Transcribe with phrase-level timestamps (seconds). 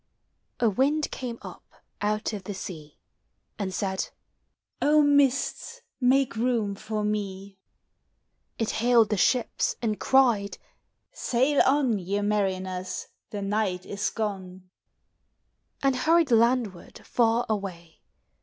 [0.59, 2.97] A wind came up out of the sea.
[3.59, 4.09] And said, kk
[4.81, 7.59] O mists, make room for mei
[8.57, 10.57] It hailed the ships, and cried,"
[11.29, 14.71] Sail on, Ye mariners, the nighl is gone!
[15.83, 18.01] And hurried landward far away.